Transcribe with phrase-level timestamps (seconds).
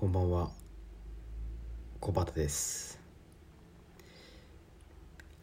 [0.00, 0.48] こんばんは。
[2.00, 2.98] 小畑です。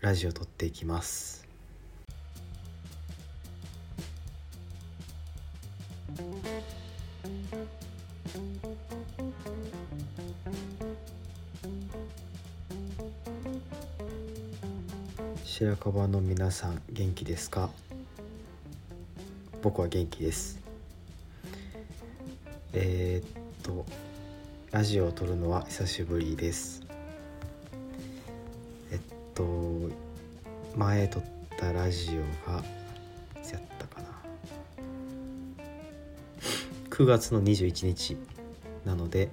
[0.02, 1.46] ラジオ撮っていきます。
[15.46, 17.70] 白樺の皆さん元気ですか？
[19.62, 20.58] 僕は元気です。
[22.74, 23.86] えー、っと
[24.78, 26.86] ラジオを撮るのは久しぶりです。
[28.92, 29.00] えっ
[29.34, 29.90] と
[30.76, 31.24] 前撮っ
[31.58, 32.64] たラジオがい
[33.42, 34.08] つやったかな。
[36.92, 38.18] 9月の21日
[38.86, 39.30] なので、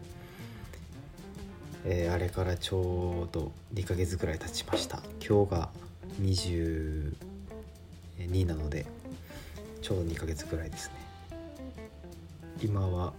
[1.85, 5.03] えー、あれからちょうど2ヶ月ぐらい経ちました。
[5.21, 5.69] 今日が
[6.23, 7.13] 22
[8.47, 8.87] なので
[9.83, 10.95] ちょうど2ヶ月ぐらいですね。
[12.63, 13.13] 今は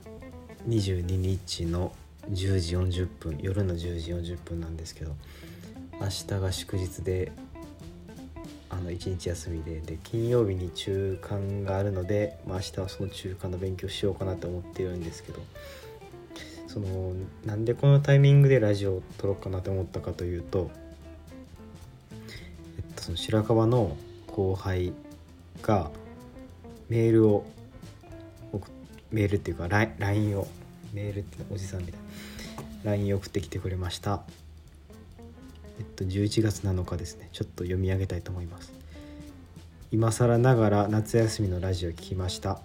[0.67, 1.91] 22日の
[2.31, 5.15] 10時40分夜の10時40分なんですけど
[5.99, 7.31] 明日が祝日で
[8.69, 15.39] あの1日休みでで金曜日に中間があるので、まあ、明日はその中間の勉強しようかなと思っているんですけど
[16.67, 17.13] その
[17.45, 20.71] なんでこのタイミングでラジオを撮ろうかなと思ったかというと、
[22.11, 23.95] えっと、その白樺の
[24.27, 24.91] 後輩
[25.61, 25.89] が
[26.89, 27.45] メールを
[29.11, 30.47] メールっていうか LINE を
[30.93, 32.04] メールっておじさんみたいな。
[32.85, 34.23] LINE 送ってきてくれました。
[35.79, 37.29] えっと11月7日ですね。
[37.33, 38.71] ちょっと読み上げたいと思います。
[39.91, 42.61] 今更ながら夏休みのラジオ聞きました。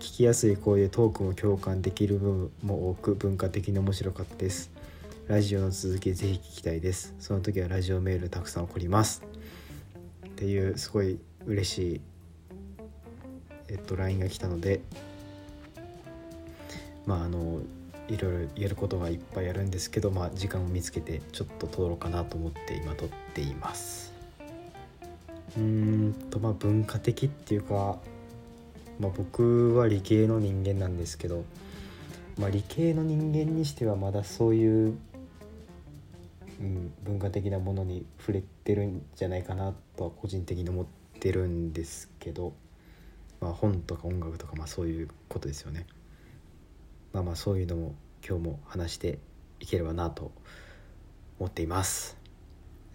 [0.00, 4.72] 聞きやすい声でトークも共感できる部分も多く文化的に面白かったです。
[5.28, 7.14] ラジオの続きぜひ聞きたいです。
[7.20, 9.22] その時はラジオメールたくさん送ります。
[10.26, 12.00] っていうすごい嬉しい
[13.68, 14.80] えっと LINE が来たので
[17.06, 17.60] まああの
[18.08, 24.12] いろいろ言えることがいっぱいあるんですけど、まあ、時間を見つけてちょっと撮ろうかなと思って今撮っています
[25.56, 27.98] うんとまあ文化的っていうか、
[28.98, 31.44] まあ、僕は理系の人間なんですけど、
[32.38, 34.98] まあ、理系の人間にしてはまだそういう、
[36.60, 40.86] うん、文化的なものに触れてるんじゃないかなとは個人的に思っ
[41.20, 42.52] てるんですけど、
[43.40, 45.86] まあ、本とか音楽とかまあそういうことですよね。
[47.14, 47.94] まあまあそういうのも
[48.28, 49.20] 今日も話して
[49.60, 50.32] いければなと
[51.38, 52.16] 思っています。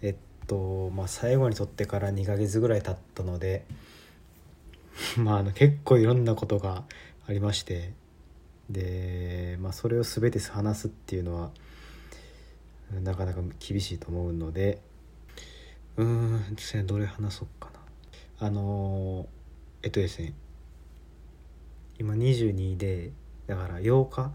[0.02, 3.64] えっとまあ最後に撮ってから2ヶ月ぐらい経ったので
[5.16, 6.84] まああの結構いろんなことが
[7.26, 7.94] ありまして
[8.68, 11.50] でまあそれを全て話すっていうのは
[13.02, 14.82] なかなか厳しいと思うので
[15.96, 17.70] うーんどれ話そうか
[18.38, 18.46] な。
[18.46, 19.26] あの
[19.82, 20.34] えっとですね
[21.98, 23.12] 今22で
[23.50, 24.30] だから8日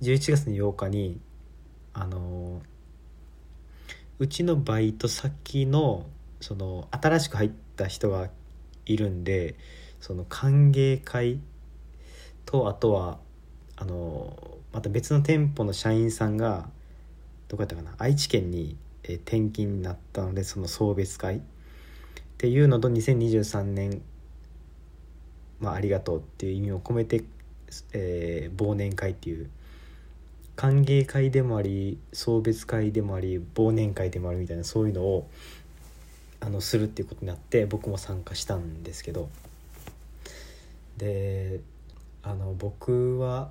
[0.00, 1.18] 11月の8日に
[1.92, 2.62] あの
[4.20, 6.06] うちのバイト先の
[6.40, 8.30] その新しく入った人が
[8.86, 9.56] いるんで
[10.00, 11.40] その歓迎会
[12.46, 13.18] とあとは
[13.76, 16.68] あのまた別の店舗の社員さんが
[17.48, 21.38] どこやったかな愛知県に転勤になったのでその送別会。
[21.38, 21.40] っ
[22.38, 24.00] ていうのと2023年、
[25.58, 27.24] まあ、ありがとうっていう意味を込めて
[27.92, 29.50] えー、忘年会っていう
[30.56, 35.28] 歓迎会でもあり送別会でもあり忘年会でもあるみたいなそういうのを
[36.40, 39.28] あのするっていうことになって僕も参加したんですけど。
[40.98, 41.60] で
[42.22, 43.50] あの僕は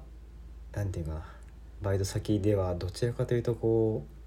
[0.74, 1.26] 何て言うかな
[1.82, 4.18] バイト先ではどちらかというとこう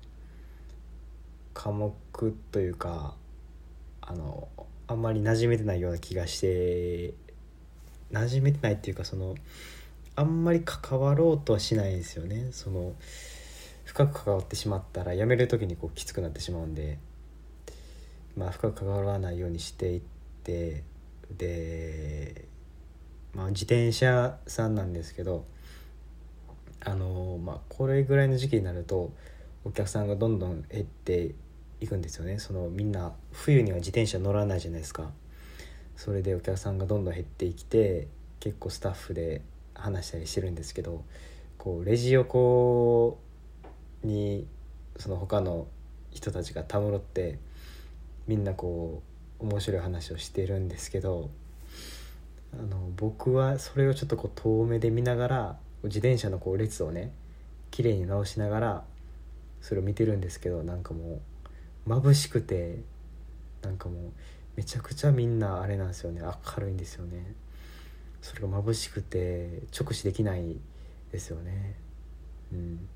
[1.52, 1.92] 科目
[2.50, 3.14] というか
[4.00, 4.48] あの
[4.88, 7.14] あんまり馴染めてないような気がして
[8.10, 9.34] 馴染めてないっていうかその
[10.16, 12.48] あんまり関わろうとはしないですよね。
[12.52, 12.94] その
[13.84, 16.98] 深く関わってしまったら辞める時にこうきつくなってしまうんで。
[18.36, 20.00] まあ深く関わらないようにしていっ
[20.44, 20.84] て
[21.36, 22.44] で
[23.34, 25.44] まあ自転車さんなんですけど
[26.84, 29.12] あのまあこれぐらいの時期になると
[29.64, 31.34] お客さんがどんどん減って
[31.80, 32.38] いくんですよね。
[32.38, 35.10] そのみんな冬には自転車乗らないじゃないですか。
[35.96, 38.08] それでお客さんがどんどん減ってきて
[38.38, 39.42] 結構スタッフで
[39.80, 41.04] 話したりしてるんですけど
[41.58, 43.18] こうレジ横
[44.02, 44.46] に
[44.96, 45.66] その他の
[46.10, 47.38] 人たちがたむろって
[48.26, 49.02] みんなこ
[49.40, 51.30] う面白い話をしてるんですけど
[52.52, 57.12] あの僕はそれをちょっとこう遠目で見ながら自転車のこう列をね
[57.70, 58.84] 綺麗に直しながら
[59.60, 61.20] それを見てるんですけどなんかも
[61.86, 62.78] う眩しくて
[63.62, 64.12] なんかもう
[64.56, 67.34] めちゃくちゃみんなあれなんですよね明るいんですよね。
[68.22, 70.56] それが眩しくて直視できない
[71.12, 71.76] ですよね
[72.52, 72.88] うん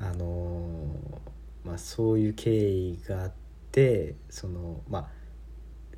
[0.00, 1.20] あの
[1.64, 3.32] まあそういう経緯があっ
[3.70, 5.08] てそのまあ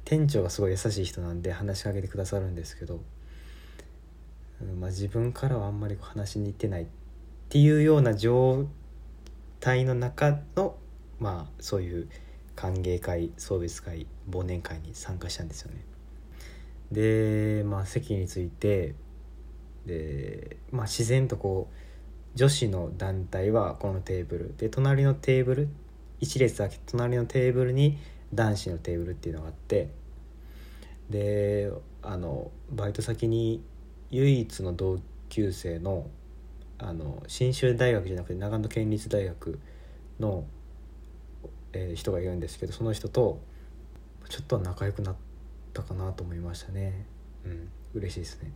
[0.04, 3.00] 店長がすごい優しい人なんで話しかけてくださるんですけど、
[4.78, 6.86] まあ、自分からはあんまり話しに行ってないっ
[7.48, 8.66] ていうような状
[9.60, 10.76] 態の中の
[11.18, 12.08] まあそういう
[12.54, 15.93] 歓迎会送別会忘年会に参加したんですよね。
[16.92, 18.94] でまあ席について
[19.86, 25.68] で、まあ、自然とこう女子の団体はこのテーブルで隣のテーブル
[26.20, 27.98] 一列空け隣のテーブルに
[28.32, 29.90] 男子のテーブルっていうのがあって
[31.10, 31.70] で
[32.02, 33.62] あのバイト先に
[34.10, 36.06] 唯一の同級生の
[36.76, 39.60] あの信州大学じゃなくて長野県立大学
[40.18, 40.44] の、
[41.72, 43.40] えー人がいるんですけどその人と
[44.28, 45.33] ちょっと仲良くなって
[45.74, 47.06] たかなと思いましたね。
[47.44, 47.68] うん。
[47.94, 48.52] 嬉しいですね。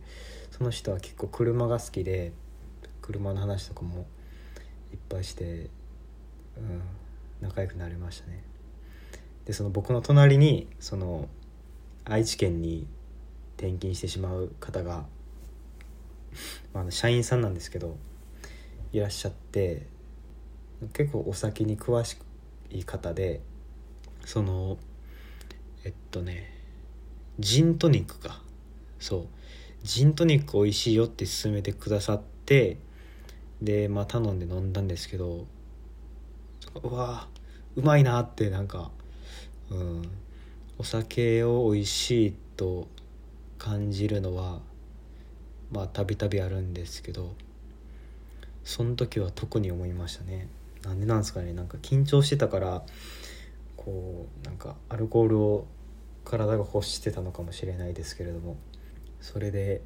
[0.51, 2.33] その人は結構車が好きで
[3.01, 4.07] 車の話とかも
[4.91, 5.69] いっぱいして、
[6.57, 6.81] うん、
[7.41, 8.43] 仲良くなりましたね。
[9.45, 11.27] でその僕の隣にその
[12.05, 12.87] 愛知県に
[13.57, 15.05] 転勤してしまう方が、
[16.73, 17.97] ま社員さんなんですけど
[18.93, 19.87] いらっしゃって
[20.93, 22.17] 結構お酒に詳し
[22.69, 23.41] い方で
[24.25, 24.77] その
[25.83, 26.58] えっとね
[27.39, 28.41] ジントニックか。
[28.99, 29.27] そう。
[29.83, 32.77] ジントニック美味しいよって勧めてくださって
[33.61, 35.45] でまあ頼んで飲んだんですけど
[36.83, 37.29] うわ
[37.77, 38.91] うまいなってなんか
[39.69, 40.09] うん。
[40.79, 42.87] お酒を美味しいと
[43.57, 44.61] 感じるのは
[45.73, 47.35] まあたびたびあるんですけど
[48.63, 50.47] その時は特に思いましたね。
[50.81, 51.51] なんでなんですかね。
[51.51, 52.83] なんか緊張してたから
[53.75, 55.67] こうなんかアルコールを
[56.23, 58.57] 体が欲してたのかもしれないですけれども
[59.21, 59.81] それで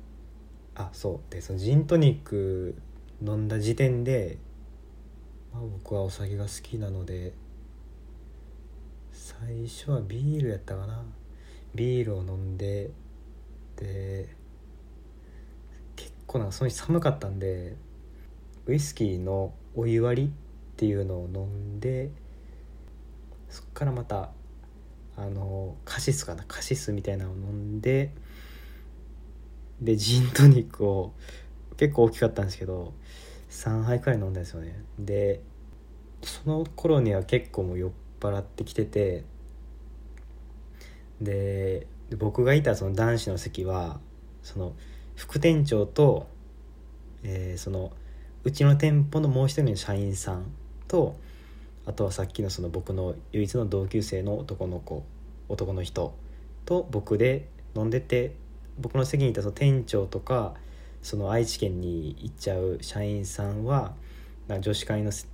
[0.76, 2.76] あそうでそのジントニック
[3.22, 4.38] 飲んだ時点で、
[5.54, 7.34] まあ、僕はお酒が好きなので
[9.12, 11.04] 最初はビールやったかな。
[11.76, 12.92] ビールを飲んで
[13.78, 14.30] で
[15.96, 17.76] 結構なんかその日寒かったんで
[18.68, 20.32] ウイスキーのお湯割りっ
[20.76, 22.12] ていうのを飲んで
[23.50, 24.30] そっからまた
[25.18, 28.12] あのカシスかなカシスみたいなのを飲んで
[29.82, 31.14] でジントニックを
[31.78, 32.94] 結構大きかったんですけど
[33.50, 34.84] 3杯くらい飲んだんですよね。
[34.98, 35.42] で
[36.24, 39.26] その頃には結構もう酔っ払ってきてて
[41.22, 41.88] で
[42.18, 44.00] 僕がいたその男子の席は
[44.42, 44.74] その
[45.16, 46.28] 副店長と、
[47.24, 47.92] えーその
[48.46, 50.52] うちの店舗のもう一人の社員さん
[50.90, 51.16] と
[51.86, 55.04] あとはさっきのその僕の唯一の同級生の男の子
[55.50, 56.16] 男の人
[56.66, 58.36] と僕で飲んでて
[58.80, 60.54] 僕の席にいたその店長とか
[61.02, 63.94] その愛知県に行っちゃう社員さんは
[64.48, 65.26] なん女子会のせ、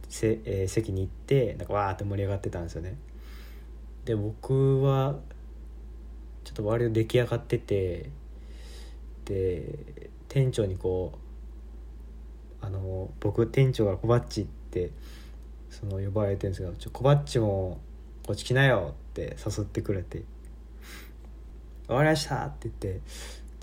[0.46, 2.98] えー席に行ってなんかわーって盛り上がってたんですよね。
[4.06, 5.19] で僕は
[6.44, 8.10] ちょっと割と出来上がってて
[9.25, 11.13] で店長にこ
[12.62, 14.92] うあの僕店長がコバッチって
[15.69, 17.80] その呼ばれてるんですけど「ちょコバッチも
[18.25, 20.24] こっち来なよ」って誘ってくれて
[21.88, 23.01] 「分かりました」って言って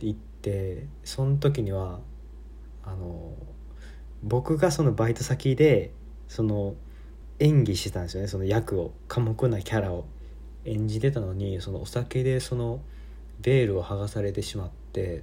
[0.06, 2.00] 行ってその時には
[2.84, 3.34] あの
[4.22, 5.92] 僕がそのバイト先で
[6.28, 6.74] その
[7.38, 10.06] 演技してたんですよねその役を寡黙なキャラを。
[10.66, 12.80] 演じてたのにそのお酒でその
[13.40, 15.22] ベールを剥がされてしまって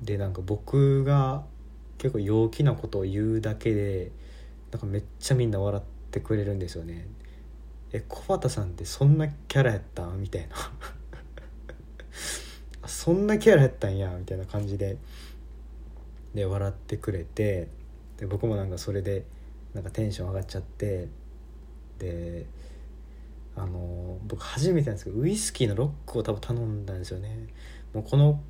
[0.00, 1.44] でなんか僕が
[1.98, 4.12] 結構陽気なことを言うだけで
[4.74, 7.06] なんかめっちゃみんな笑ってくれるんですよね。
[7.92, 10.20] え小畑さんってそんなキャラやったん？
[10.20, 10.56] みたいな。
[12.88, 14.10] そんなキャラやったんや？
[14.18, 14.96] みたいな感じで。
[16.34, 17.68] で笑ってくれて。
[18.16, 19.24] で僕もなんかそれで
[19.74, 21.06] なんかテンション上がっちゃって。
[22.00, 22.46] で
[23.54, 27.46] あの僕初めてなんですけどウイスキーのロックを多分頼んだんですよね。
[27.92, 28.42] もうこの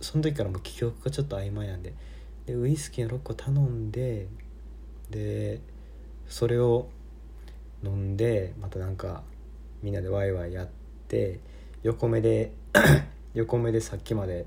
[0.00, 1.94] その時からもう記憶がちょっと曖昧なんで。
[2.46, 4.26] でウイスキーのロックを頼んで
[5.10, 5.60] で
[6.26, 6.88] それを
[7.82, 9.22] 飲んでまたなんか
[9.82, 10.68] みんなでワイワイやっ
[11.08, 11.40] て
[11.82, 12.52] 横目で
[13.34, 14.46] 横目でさっきまで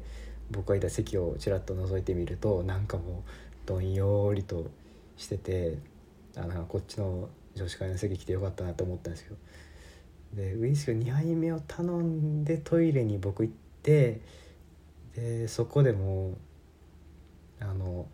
[0.52, 4.70] 僕がいた席をちらっと覗いてみるとなんかもうどんよりと
[5.18, 5.78] してて
[6.36, 9.36] あなんこっちの女子会の席来てよかったなと思ったんですけど。
[10.34, 14.22] でウイスキー2杯目を頼んでトイレに僕行って
[15.16, 16.38] でそこでも
[17.60, 18.08] あの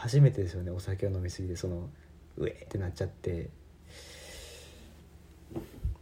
[0.00, 1.90] 初めてですよねお酒を飲みすぎてその
[2.38, 3.50] うえってなっちゃって。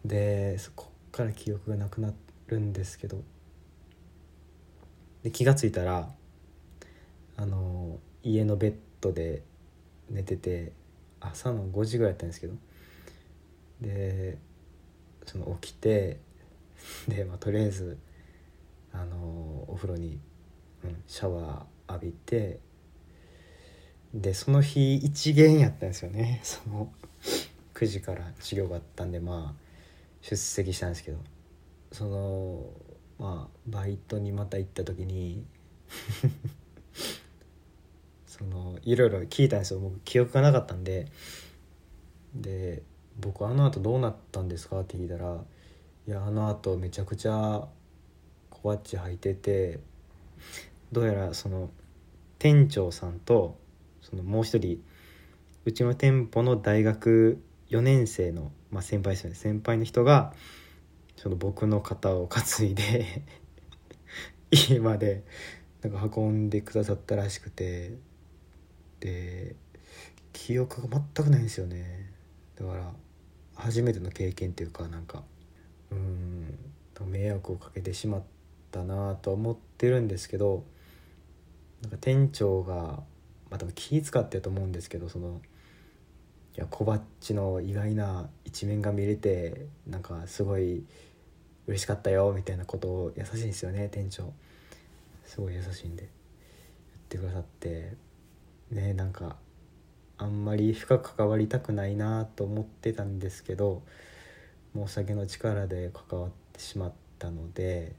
[0.05, 2.13] でそこから記憶がなくな
[2.47, 3.23] るんですけど。
[5.25, 6.09] で気が付いたら
[7.37, 9.43] あの家のベッドで
[10.09, 10.73] 寝てて
[11.19, 12.55] 朝の5時ぐらいやったんですけど。
[13.81, 14.39] で
[15.27, 16.21] その起きて
[17.09, 17.99] で、まあ、とりあえず
[18.93, 19.17] あの
[19.67, 20.21] お風呂に、
[20.85, 22.61] うん、シャワー浴びて
[24.21, 26.41] でその日一限やったんですよね。
[26.45, 26.93] その
[27.75, 29.63] 9時から授業があったんでまあ
[30.21, 31.19] 出席したんですけど。
[31.91, 32.71] その
[33.19, 35.43] まあバイトにまた行った時に
[38.27, 39.81] そのいろいろ聞いたんですよ。
[39.81, 41.11] 僕記憶がなかったんで。
[42.35, 42.83] で
[43.19, 45.43] 「僕あのあとどうなったんですか?」って聞いたら
[46.07, 47.67] 「いやあのあとめちゃくちゃ
[48.51, 49.81] コバッチ履いてて
[50.93, 51.71] どうやらその
[52.39, 53.57] 店長さんと
[54.09, 54.83] そのもう一人
[55.65, 59.37] うちの店舗の大学4年生の、まあ、先輩ですよね。
[59.37, 60.33] 先輩の人が
[61.17, 63.23] その僕の肩を担いで
[64.51, 65.25] 家まで
[65.83, 67.93] なんか運んでくださったらしくて
[69.01, 69.57] で
[70.33, 72.13] 記憶が全くないんですよね。
[72.57, 72.93] だから
[73.55, 75.25] 初めての経験っていうかなんか
[75.91, 76.59] うん
[77.07, 78.23] 迷惑をかけてしまっ
[78.71, 80.65] たなとは思ってるんですけど
[81.83, 83.03] なんか店長が
[83.51, 85.41] まあ多分気使ってると思うんですけどその
[86.57, 90.85] いや小バッチの意外な一面が見れてなんかすごい
[91.67, 94.33] 嬉しかったよみたいなことを優しいんですよね店長。
[95.25, 96.11] すごい優しいんで言っ
[97.09, 98.09] てくださって。
[98.71, 99.37] ねなんか
[100.19, 103.83] あんまり深く関わりたくないなと思ってたんですけど
[104.75, 107.95] もうお酒の力で関わってしまったので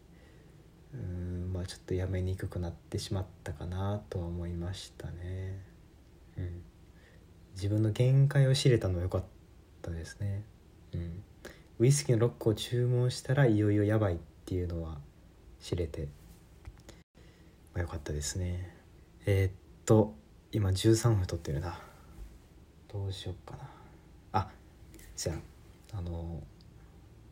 [0.93, 5.60] うんまあちょっとやめにくくなってしまったかなとは思いましたね。
[6.38, 6.62] うん、
[7.53, 9.24] 自分の限界を知れたのは良かっ
[9.81, 10.43] たですね。
[10.93, 11.24] うん、
[11.79, 14.98] ウイスキーのロックを注文したらいよいよやばいっていうのは
[15.60, 16.08] 知れて、
[17.74, 18.75] まあ、よかったですね。
[19.25, 19.51] えー、っ
[19.86, 20.15] と
[20.51, 21.79] 今13分撮ってるな
[22.91, 23.69] どうしよっかな
[24.31, 24.50] あ
[25.15, 25.34] じゃ
[25.93, 26.41] ああの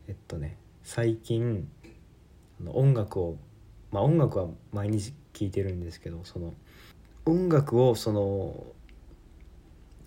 [0.06, 1.68] えっとね最近
[2.64, 3.36] 音楽を
[3.90, 6.54] まあ音楽は毎日聴いてるんですけどその
[7.26, 8.66] 音楽をその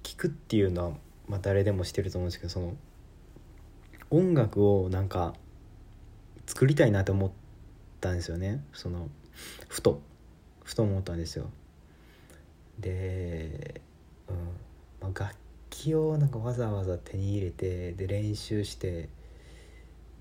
[0.03, 0.91] 聴くっていうのは、
[1.27, 2.75] まあ、誰でもしてると思うんですけどその
[4.09, 5.33] 音楽をなんか
[6.45, 7.31] 作りたいなと思っ
[8.01, 8.63] たんですよね。
[8.73, 9.09] その
[9.69, 10.01] ふと
[10.63, 11.49] ふと思ったんですよ。
[12.79, 13.81] で、
[14.27, 14.35] うん
[14.99, 15.35] まあ、楽
[15.69, 19.09] 器をなんかわざわざ手に入れてで練習して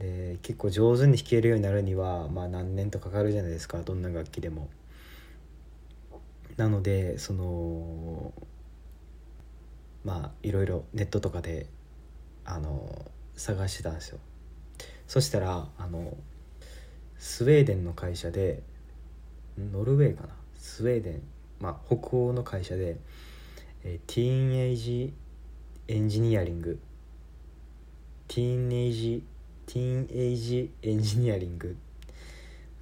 [0.00, 4.69] で結構上手に弾けるようになるには、まあ、何年とかかるじゃないですかどんな楽器でも。
[6.57, 8.33] なのでその
[10.04, 11.66] まあいろいろネットとかで
[12.45, 14.19] あの探してたんですよ。
[15.07, 16.16] そしたらあの
[17.19, 18.62] スウェーデンの会社で
[19.57, 20.35] ノルウェーかな？
[20.57, 21.23] スウェーデン
[21.61, 22.97] まあ、北欧の会社で、
[23.85, 25.12] えー、 Teenage
[25.88, 26.80] Engineering
[28.28, 29.22] Teenage
[29.72, 31.76] Teenage Engineering、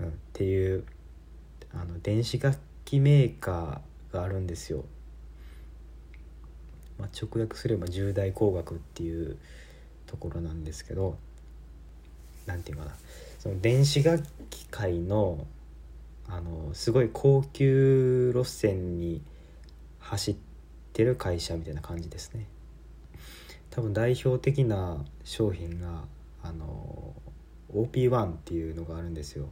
[0.00, 0.84] うん、っていう
[1.74, 4.86] あの電子楽器メーカーがあるんですよ。
[6.98, 9.36] まあ、直訳すれば十代工学っていう
[10.06, 11.16] ところなんですけど
[12.46, 12.96] 何て言うかな。
[13.38, 15.46] その電子楽器界の
[16.26, 19.20] あのすごい高級路線に
[20.00, 20.36] 走っ
[20.94, 22.46] てる会社みたいな感じですね。
[23.68, 26.04] 多分代表的な商品が
[26.48, 27.14] あの
[27.74, 29.50] OP1 っていうのがあるんですよ。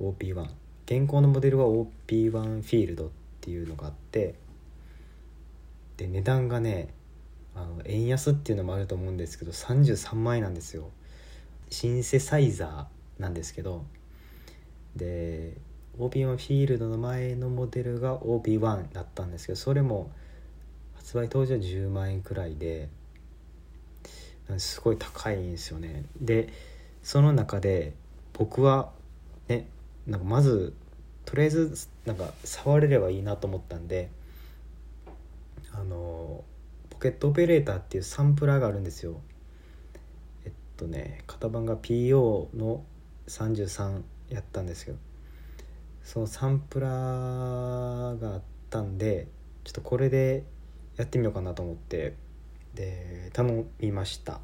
[0.00, 0.42] OP1
[0.86, 3.10] 現行のモデルは OP1 フィールドっ
[3.40, 4.34] ていうのがあって
[5.96, 6.88] で値段がね
[7.54, 10.90] あの円安っていうのもあると思うんですけど33万円なんですよ。
[11.70, 13.84] シンセサイザーなんですけど
[14.96, 15.56] で
[15.98, 20.10] OP1 フィールドの前のモデルが OP1 だったんですけどそれも
[20.94, 22.88] 発売当時は10万円くらいで
[24.58, 26.04] すごい高いんですよね。
[26.20, 26.52] で
[27.02, 27.94] その中で
[28.32, 28.90] 僕は
[29.48, 29.68] ね
[30.06, 30.74] なんかまず
[31.24, 34.10] とりあえずなんか触れればいいなと思ったんで
[35.72, 36.44] あの
[36.90, 39.20] ポケットオペレーターっていうサンプラーがあるんですよ。
[40.44, 42.84] えっとね型番が PO の
[43.28, 44.96] 33やったんですよ。
[46.02, 49.28] そのサンプラーがあったんで
[49.64, 50.44] ちょっとこれで
[50.96, 52.14] やってみようかなと思って。
[52.80, 54.40] で頼みました。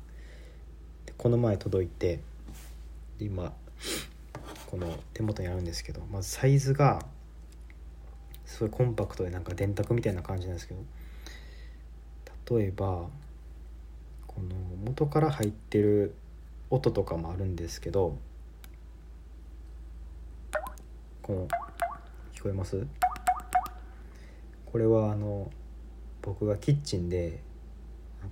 [1.17, 2.21] この前届いて
[3.19, 3.55] 今
[4.67, 7.03] この手元にあるんですけどまずサイズが
[8.45, 10.75] すごいコンパクトでなんか電卓みたいな感じなんですけ
[12.45, 13.09] ど例えば
[14.27, 16.15] この元から入ってる
[16.69, 18.19] 音とかもあるんですけど
[21.23, 21.49] この
[22.35, 22.87] 聞こえます？
[24.67, 25.51] これはあの
[26.21, 27.46] 僕がキッチンで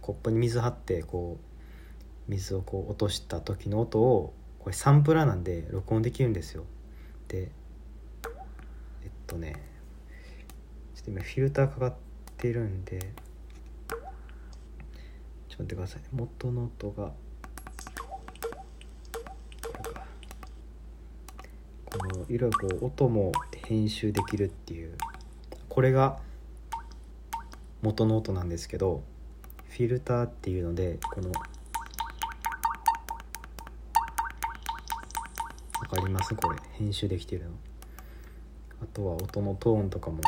[0.01, 6.65] コップに水張ってこう水をこう落とした時の音をこれサンプラーなんで録音できるんですよ。
[7.29, 7.51] で
[9.03, 9.63] えっとね
[10.95, 11.95] ちょっと今フィルターかかっ
[12.37, 13.13] てるんで
[15.49, 16.03] ちょっと待ってください。
[16.13, 17.13] 元の音が
[21.85, 23.33] このいろいろこう音も
[23.67, 24.97] 編集できるっていう
[25.69, 26.19] これが
[27.83, 29.03] 元の音なんですけど
[29.75, 31.33] フィルターっていうのでこの
[35.81, 36.33] 分かります？
[36.37, 36.59] これ。
[36.75, 37.51] 編集できてるの。
[38.85, 40.23] あとは音のトーンとかも。
[40.23, 40.27] こ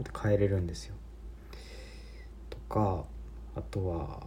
[0.00, 0.96] うやって変えれるんですよ。
[2.50, 3.04] とか
[3.54, 4.26] あとは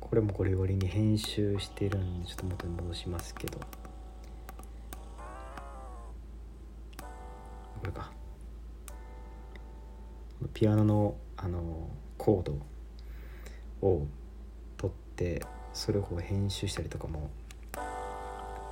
[0.00, 3.60] これもゴリゴリに編集してるんでちょっと元に戻しますけど。
[10.58, 12.58] ピアノのあのコード
[13.86, 14.08] を
[14.76, 15.40] 取って
[15.72, 17.30] それを編集したりとかも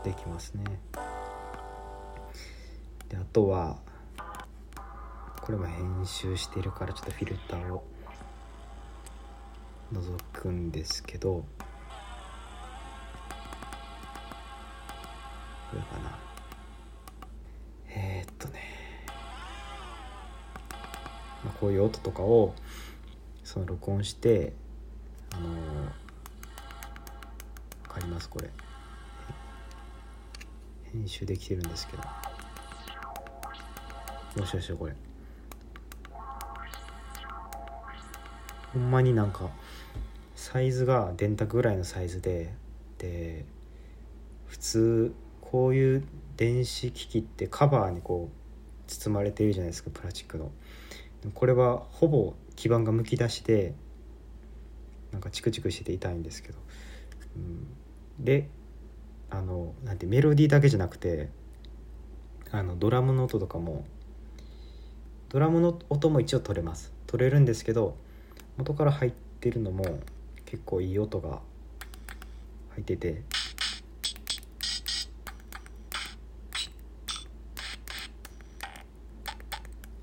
[0.03, 0.65] できますね。
[3.09, 3.79] であとは
[5.41, 7.85] これも編集してるからちょっとフィルターを
[9.93, 11.47] 覗くんですけどこ
[15.73, 16.26] れかな。
[21.67, 22.55] こういう音とかを
[23.43, 24.53] その録音して
[25.33, 25.53] あのー、
[27.89, 28.29] 分かります？
[28.29, 28.49] これ。
[30.93, 32.05] 編集できてるんですけど。
[34.43, 34.95] よしよしこれ。
[38.73, 39.51] ほんまになんか
[40.37, 42.55] サイズが電卓ぐらいのサイズで
[42.99, 43.45] で
[44.47, 46.05] 普通こういう
[46.37, 48.37] 電子機器ってカバーにこう
[48.89, 50.53] 包まれているじゃないですかプラスチックの。
[51.35, 53.75] これはほぼ基板がむき出しで
[55.13, 56.59] なんかチクチクしてて痛いんですけど、
[57.37, 58.49] うん、で
[59.31, 61.31] あのなんてメロディーだけじゃなくて
[62.53, 63.85] あのドラムの音とかも
[65.29, 66.93] ドラムの音も一応取れます。
[67.07, 67.97] 取れるんですけど
[68.57, 69.85] 元から入ってるのも
[70.45, 71.41] 結構いい音が
[72.71, 73.23] 入ってて。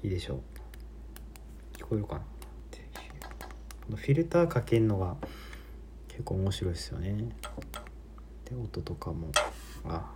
[0.04, 0.53] いいでしょう。
[1.84, 5.18] 聞こえるかなこのフィルターかけるのが
[6.08, 7.14] 結構面白いですよね。
[8.46, 9.28] で音とかも。
[9.84, 10.10] あ。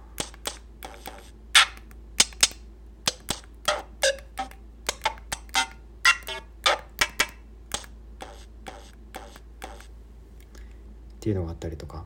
[11.15, 12.05] っていうのがあったりとか。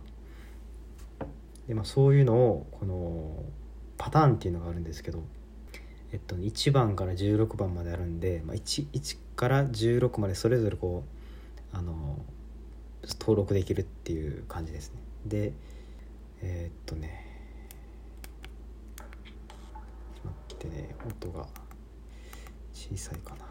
[1.68, 3.44] で、まあ、そういうのをこの
[4.00, 5.24] パターンっていうのがあるんですけど、
[6.12, 11.04] えっと、1番から16番まであるんで、まあ1、1, から16までそれぞれこ
[11.74, 12.20] うあの
[13.20, 15.00] 登録できるっていう感じですね。
[15.26, 15.54] で
[16.42, 17.26] えー、っとね
[20.24, 21.48] 待ってね音が
[22.74, 23.46] 小さいかな。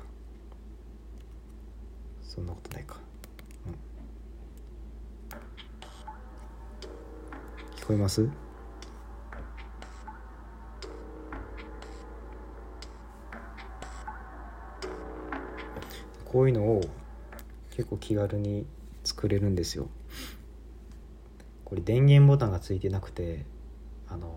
[2.22, 2.96] そんなことないか。
[7.76, 8.28] 聞こえます？
[16.30, 16.80] こういうのを
[17.70, 18.64] 結構気軽に
[19.02, 19.88] 作れるんですよ。
[21.64, 23.44] これ電源ボタンがついてなくて
[24.08, 24.32] あの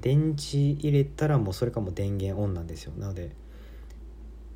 [0.00, 2.92] 電池入れたらもうそれかも電源オンなんですよ。
[2.96, 3.32] なので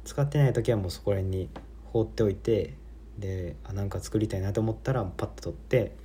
[0.04, 1.48] 使ってない時はもうそこら辺に
[1.86, 2.74] 放っておいて
[3.18, 5.96] であなんか作りたいなと思ったらパッと取って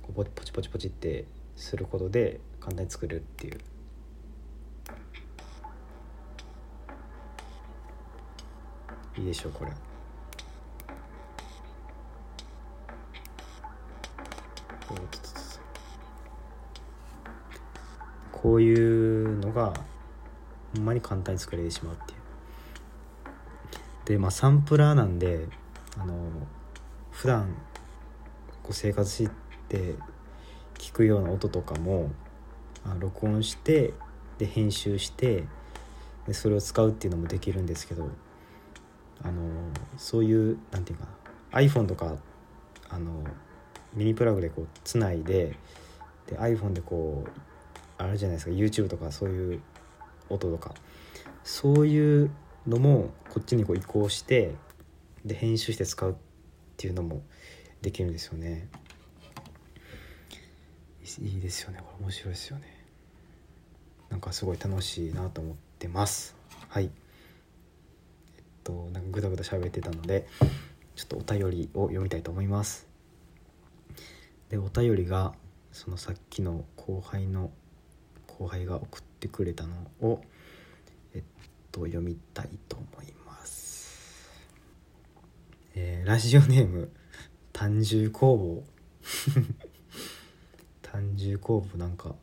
[0.00, 3.58] こうポチポチポチってすることで簡単に作れるっていう。
[9.18, 9.72] いいでしょうこれ。
[18.32, 19.74] こういうのが
[20.76, 22.18] ほんまに簡単に作れてしまうっていう。
[24.04, 25.48] でまあサンプラーなんで
[25.98, 26.14] あの
[27.10, 27.56] 普段
[28.62, 29.28] こう生活し
[29.68, 29.96] て
[30.74, 32.10] 聞くような音とかも
[33.00, 33.94] 録音して
[34.38, 35.44] で編集して
[36.28, 38.10] でそれを使うっていうのもできるんですけど
[39.22, 39.42] あの
[39.96, 41.08] そういう何て言うか
[41.52, 42.16] な iPhone とか
[42.88, 43.24] あの
[43.94, 45.56] ミニプラグでこうつないで
[46.26, 47.30] で iPhone でこう
[47.98, 49.62] あるじゃないですか YouTube とかそういう
[50.28, 50.74] 音とか
[51.44, 52.30] そういう
[52.66, 54.54] のもこっちにこう移行して
[55.24, 56.14] で編集して使うっ
[56.76, 57.22] ていうのも
[57.82, 58.68] できるんですよね。
[61.20, 61.78] いいですよね。
[61.78, 62.84] これ面白いですよね。
[64.10, 66.36] なんかすごい楽しいなと思ってます。
[66.68, 66.90] はい。
[68.66, 70.26] となんかぐだぐだ喋ってたので
[70.96, 72.88] ちょっとお便りを読みたいと思います。
[74.48, 75.34] でお便りが
[75.70, 77.52] そのさっきの後輩の
[78.26, 80.20] 後輩が送ってくれたのを
[81.14, 81.22] えっ
[81.70, 84.30] と読みたいと思います。
[85.76, 86.90] えーラジオネーム
[87.52, 88.64] 単純工房。
[90.82, 92.16] 単純工房なんか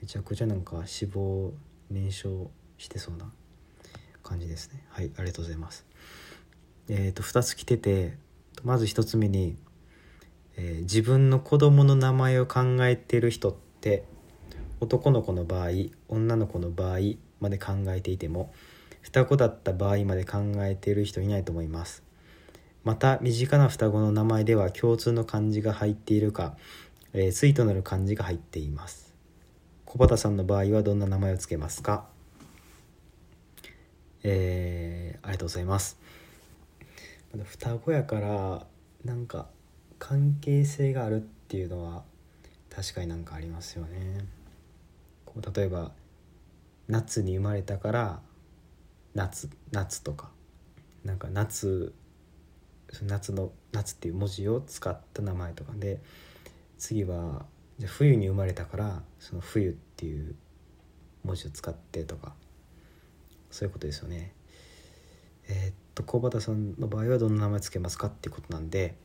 [0.00, 1.52] めちゃくちゃなんか脂肪
[1.88, 3.32] 燃焼してそうな
[4.22, 4.84] 感じですね。
[4.90, 5.84] はいありがとうございます。
[6.88, 8.16] えっ、と2つ来てて
[8.64, 9.56] まず1つ目に、
[10.56, 14.04] えー自分の子供の名前を考えてる人って
[14.80, 15.68] 男の子の場合
[16.08, 16.98] 女の子の場合
[17.40, 18.52] まで考えていても
[19.02, 22.02] 双子だった場合まで考えている人いないと思います。
[22.84, 26.56] また身近な双子の名前では共通の漢字が入っているか、
[27.12, 29.14] えー、対となる漢字が入っています。
[29.84, 32.11] 小畑さんの場合はどんな名前をつけますか？
[34.24, 35.98] えー、ありがとうございます。
[37.44, 38.66] 双子やから
[39.04, 39.48] なんか
[39.98, 42.04] 関係性があるっていうのは
[42.70, 44.24] 確かになんかありますよね。
[45.24, 45.92] こう例えば
[46.88, 48.20] 夏に生まれたから
[49.14, 50.30] 夏夏とか
[51.04, 51.94] なんか夏
[52.92, 55.72] その夏の夏っていう文字を使った名前とか。
[55.74, 56.00] で
[56.78, 57.46] 次は
[57.78, 60.34] じゃ冬に生まれたからその冬っていう
[61.24, 62.34] 文字を使ってとか。
[63.52, 64.32] そういうことですよね。
[65.48, 68.96] えーっと小畑さんの場合はどんな名前つけますかっていうことなんで、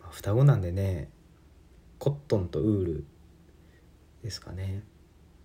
[0.00, 1.08] まあ双子なんでね
[1.98, 3.04] コットンとウール
[4.22, 4.82] ですかね。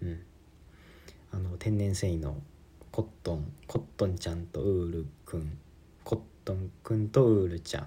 [0.02, 0.20] うん。
[1.32, 2.38] あの天然繊維の
[2.92, 5.58] コットンコットンちゃんとウールくん
[6.06, 7.84] コットンくんとウールちゃん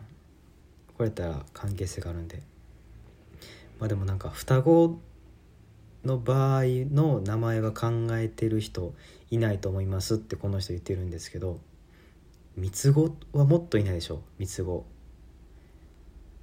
[0.98, 2.42] これやったら関係性があるんで
[3.80, 5.00] まあでもなんか双子
[6.04, 8.94] の場合の名前は考えてる人
[9.30, 11.60] いないと思いますってこの人言ってるんですけど
[12.58, 14.20] 三つ子はもっといないでしょ？
[14.36, 14.84] 三つ子。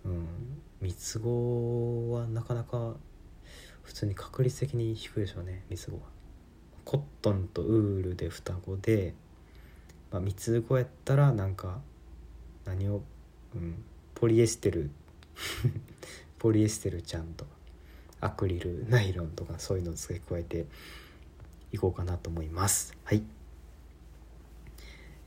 [0.06, 0.28] うん。
[0.80, 2.96] 三つ子はなかなか
[3.84, 6.04] 普通に確率的に低いでしょうね三つ子は。
[6.86, 9.14] コットンとウールで双子で、
[10.10, 11.82] まあ、三つ子やったらなんか
[12.64, 13.04] 何を、
[13.54, 14.92] うん、ポリエステル。
[16.40, 17.44] ポリエステルちゃんと。
[17.44, 17.55] か
[18.22, 20.66] アクリルナイロンとかそういうのを付け加えて
[21.72, 22.96] いこうかなと思います。
[23.04, 23.24] はい、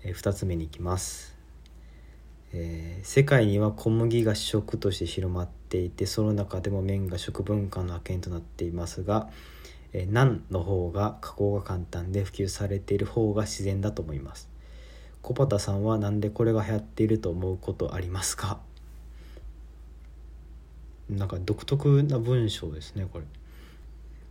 [0.02, 1.36] えー、2つ目に行きます、
[2.52, 9.30] えー世界には小麦が主食として広まっていてその中でも麺が食文化の覇権となっていますが、
[9.92, 14.48] えー、ナンの方が加工が簡単で普及されている方が自然だと思います。
[15.22, 18.60] 小畑さんはなんでこれが流行っていると思うことありますか？
[21.10, 23.24] なんか独特な文章ですねこれ。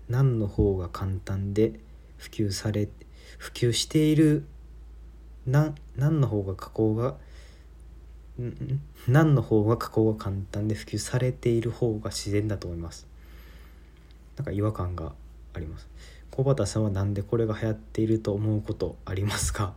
[0.10, 1.80] 何の方が簡単で
[2.18, 2.88] 普及され
[3.38, 4.46] 普及している
[5.46, 7.16] 何の方が加工が
[9.08, 13.08] 何の方が加工が簡単で普及されている方が自然だと思います。
[14.38, 15.14] なんか違和感が
[15.54, 15.88] あります。
[16.30, 19.74] 小畑さんはなんでこれが流行っていると思うことありますか？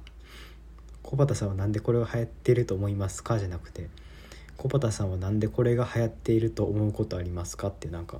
[1.02, 3.38] 小畑さんはなんでこれが流行っていると思いますか？
[3.38, 3.88] じゃなくて
[4.62, 8.18] 小畑さんはなんでこれが流行っていると思うことありますかってなんか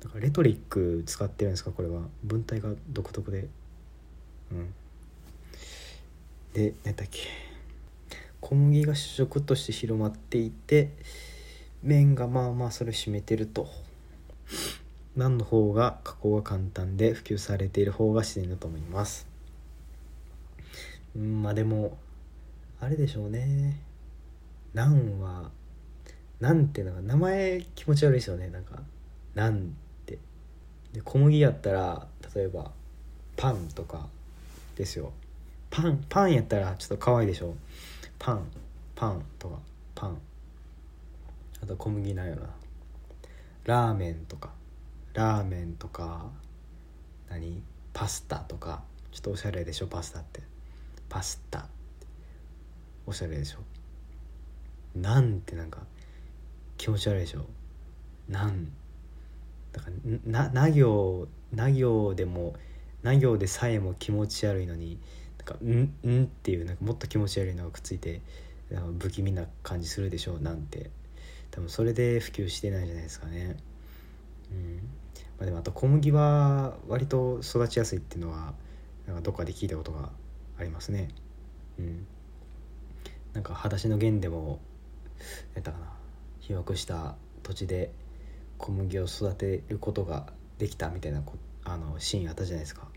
[0.00, 1.72] なんかレトリック使ってるんですか？
[1.72, 2.02] これは。
[2.22, 3.48] 文体が独特で。
[4.52, 4.72] うん。
[6.54, 7.18] で何だっけ。
[8.40, 10.90] 小麦が主食として広まっていて
[11.82, 13.68] 麺がまあまあそれを占めてると。
[15.16, 19.26] 何の方が加工が簡単で普及されている方が自然だと思います。
[21.16, 21.98] うんまあでも
[22.80, 23.80] あれでしょうね。
[24.78, 25.50] ナンは
[26.38, 28.48] なんていうのか名前気持ち悪いですよね。
[28.48, 28.78] なんか
[29.34, 29.60] ナンっ
[30.06, 30.18] て。
[30.92, 32.70] で小麦やったら例えば
[33.36, 34.06] パンとか
[34.76, 35.12] ですよ。
[35.68, 37.56] パンパンやったらちょっと可愛いでしょ。
[38.20, 38.46] パン
[38.94, 39.58] パンとか
[39.96, 40.18] パン。
[41.60, 42.50] あと小麦なんやろな。
[43.64, 44.50] ラーメンとか。
[45.12, 46.30] ラーメンとか
[47.28, 47.60] 何？
[47.92, 48.84] パスタとか。
[49.10, 50.40] ちょっとおしゃれでしょパスタって。
[51.08, 51.66] パスタ
[53.06, 53.58] おしゃれでしょ。
[55.00, 55.80] なんてなんか
[56.76, 57.46] 気持ち悪いでしょ。
[58.28, 58.72] なん。
[59.72, 59.88] だか
[60.26, 62.54] らなな行な行でも
[63.02, 64.98] な行でさえも気持ち悪いのに
[65.38, 68.20] なんか「ん」んっていうなんかもっと気持ち悪いのがくっついて
[68.98, 70.36] 不気味な感じするでしょ。
[70.36, 70.90] うなんて。
[71.50, 73.56] 多分それで普及してないじゃないですかね。
[74.52, 74.76] うん。
[75.38, 78.54] まあでもあと小麦は割と育ちやすいっていうのは
[79.06, 80.10] なんかどっかで聞いたことが
[80.58, 81.08] ありますね。
[81.78, 82.06] うん。
[83.32, 84.60] なんか裸足の弦でも
[85.54, 85.86] やったかな。
[86.40, 87.90] 被爆した土地で
[88.56, 91.22] 小麦を育てることができたみたいな
[91.64, 92.88] あのシーンあったじゃないですか。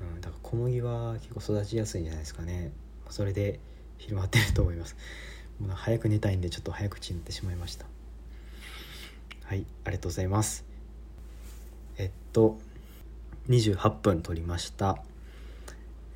[0.00, 2.72] うん、だから小麦は結構育ちやすいんじゃないですかね。
[3.08, 3.60] それで
[3.98, 4.96] 広まってると思います。
[5.60, 7.86] もう早く寝たいんでちょっと早口になってしまいました。
[9.44, 10.64] はいありがとうございます。
[11.98, 12.58] えっと
[13.48, 15.02] 28分取りました。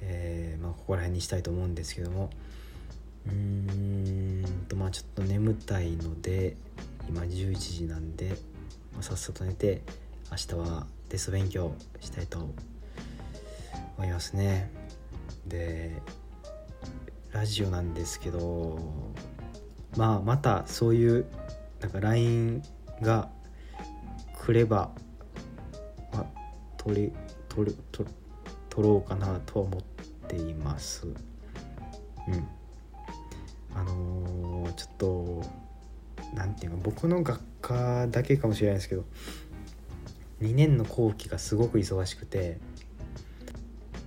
[0.01, 2.31] えー、まあここら辺にしたいと思うんですけども。
[3.27, 6.57] うーんとまあちょっと眠たいので
[7.09, 8.37] 今11時なんで、
[8.93, 9.83] まあ、さっさと寝て
[10.31, 12.49] 明日はテスト勉強したいと
[13.97, 14.71] 思いますね。
[15.47, 16.01] で
[17.33, 18.79] ラジオなんですけど
[19.97, 21.27] まあまたそういう
[21.81, 22.63] なんか LINE
[23.03, 23.29] が
[24.45, 24.91] 来れば、
[26.13, 26.27] まあ、
[26.77, 27.13] 取り
[27.49, 28.09] 取る取
[28.71, 29.83] 取ろうかなとは思っ
[30.29, 31.07] ています。
[31.07, 31.11] う
[32.31, 32.49] ん。
[33.87, 35.43] あのー、ちょっと
[36.35, 39.05] なんていうか僕の学科だけかもしれないですけど
[40.43, 42.59] 2年の後期がすごく忙しくて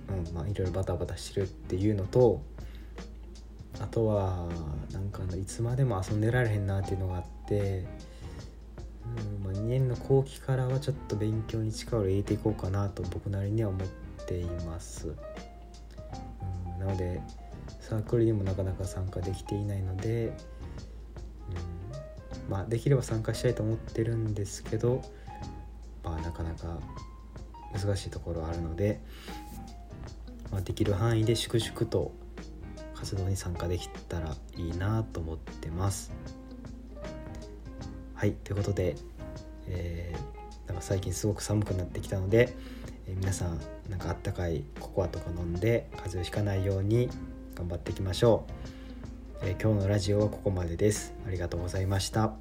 [0.08, 2.42] うんまあいろいろバタバタしてるっていうのと
[3.80, 4.48] あとは
[4.92, 7.86] なんかいつまでも遊んでられへんなっていうのがあって、
[9.40, 13.88] うんまあ、2年の後期からはちょっと勉強に力を入れていこうかなと僕なりには思っ
[14.26, 17.20] ています、うん、なので
[17.88, 20.30] サークルにもなかなか参加できていないので、う
[22.48, 25.02] ん、まあできれば参加したいと思ってるんですけど
[26.04, 26.78] まあなかなか
[27.72, 29.00] 難しいところあるので、
[30.52, 32.12] まあ、できる範囲で粛々と
[32.94, 36.12] 活動に参加できたらいいなと思ってます。
[38.14, 38.96] はいということで、
[39.66, 42.54] えー、なんか最近すごく寒くなってきたので、
[43.06, 47.08] えー、皆さんなんかあったかいココアとか飲んで風邪をひかないように
[47.58, 48.46] 頑張っていきましょ
[49.42, 51.12] う、えー、今日のラジオはここまでです。
[51.26, 52.34] ありがとうございました。